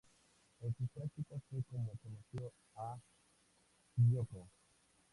Es 0.61 0.65
en 0.65 0.73
sus 0.77 0.89
prácticas 0.89 1.43
fue 1.51 1.61
como 1.69 1.91
conoció 2.01 2.51
a 2.75 2.97
Kyoko. 3.95 4.49